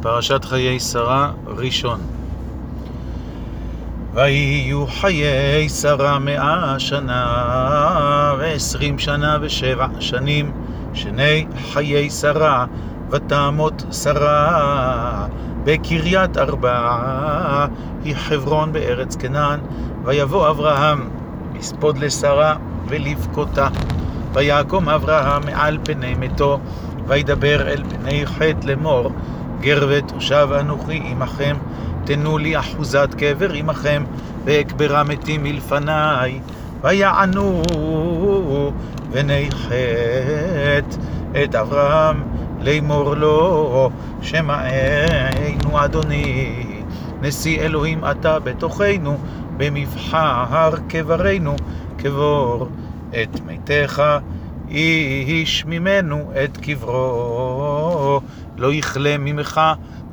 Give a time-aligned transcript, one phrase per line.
[0.00, 2.00] פרשת חיי שרה, ראשון.
[4.14, 10.52] ויהיו חיי שרה מאה שנה, ועשרים שנה ושבע שנים,
[10.94, 12.66] שני חיי שרה,
[13.10, 15.26] ותמות שרה,
[15.64, 17.66] בקריית ארבע,
[18.04, 19.60] היא חברון בארץ כנען,
[20.04, 21.08] ויבוא אברהם
[21.58, 22.56] לספוד לשרה
[22.88, 23.68] ולבכותה.
[24.32, 26.58] ויקום אברהם מעל פני מתו,
[27.06, 29.12] וידבר אל פני חטא לאמור,
[29.60, 31.56] גר ותושב אנוכי עמכם,
[32.04, 34.04] תנו לי אחוזת קבר עמכם,
[34.44, 36.40] ואקברה מתים מלפניי,
[36.82, 37.62] ויענו
[39.52, 40.96] חטא
[41.44, 42.22] את אברהם,
[42.60, 43.90] לאמור לו,
[44.22, 46.54] שמענו אדוני,
[47.22, 49.16] נשיא אלוהים אתה בתוכנו,
[49.56, 51.56] במבחר קברנו,
[51.96, 52.68] קבור
[53.22, 54.02] את מתיך,
[54.70, 58.20] איש ממנו את קברו,
[58.56, 59.60] לא יכלה ממך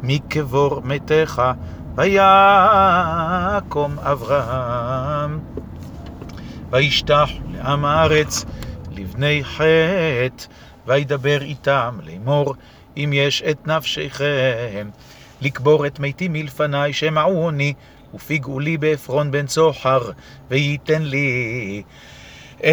[0.03, 1.41] מקבור מתיך,
[1.95, 5.39] ויקום אברהם.
[6.69, 8.45] וישתח לעם הארץ,
[8.91, 10.45] לבני חטא,
[10.87, 12.55] וידבר איתם לאמור,
[12.97, 14.89] אם יש את נפשכם,
[15.41, 17.73] לקבור את מתי מלפניי, שמעוני,
[18.13, 20.11] ופיגעו לי בעפרון בן צוחר,
[20.49, 21.83] וייתן לי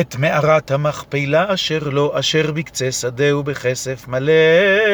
[0.00, 4.32] את מערת המכפלה אשר לו, אשר בקצה שדה ובכסף מלא,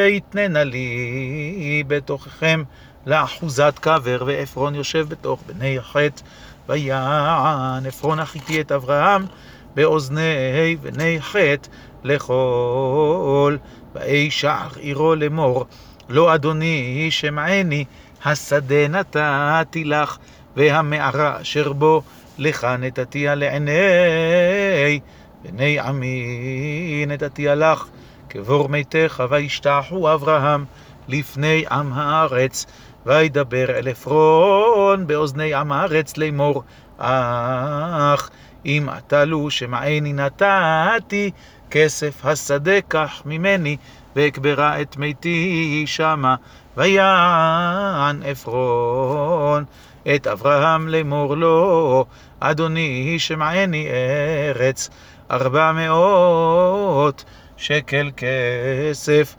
[0.09, 2.63] יתננה לי בתוככם
[3.07, 6.23] לאחוזת קבר, ועפרון יושב בתוך בני החטא,
[6.69, 9.27] ויען עפרון החיתי את אברהם
[9.75, 11.69] באוזני בני חטא
[12.05, 13.57] לכל,
[13.95, 15.67] ואי שער עירו לאמור,
[16.09, 17.85] לא אדוני שמעני,
[18.25, 20.19] השדה נתתי לך,
[20.57, 22.03] והמערה אשר בו
[22.39, 25.01] לך נתתיה לעיני
[25.43, 27.87] בני עמי נתתיה לך,
[28.29, 30.65] קבור מתיך, וישתחו אברהם
[31.09, 32.67] לפני עם הארץ,
[33.07, 36.63] וידבר אל עפרון באוזני עם הארץ לאמור,
[36.99, 38.31] אך
[38.67, 41.31] אם אתה לו שמעני נתתי,
[41.71, 43.77] כסף השדה קח ממני,
[44.17, 46.35] ואקברה את מתי שמה,
[46.77, 49.65] ויען עפרון
[50.15, 52.05] את אברהם לאמור לו,
[52.41, 54.91] אדוני שמעני ארץ,
[55.31, 57.25] ארבע מאות
[57.57, 59.35] שקל כסף.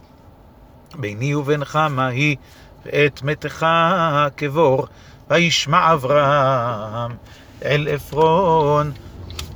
[0.95, 2.35] ביני ובינך מה היא,
[2.85, 3.65] ואת מתך
[4.35, 4.87] קבור,
[5.29, 7.11] וישמע אברהם
[7.65, 8.91] אל עפרון,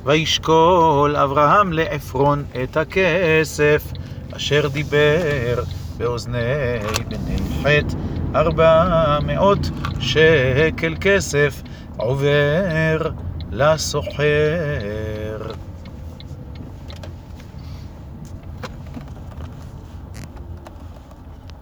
[0.04, 3.82] וישקול אברהם לעפרון את הכסף,
[4.36, 5.62] אשר דיבר
[5.96, 6.38] באוזני
[7.08, 7.96] בני חטא,
[8.34, 11.62] ארבע מאות שקל כסף
[11.96, 13.10] עובר
[13.52, 14.24] לסוחר.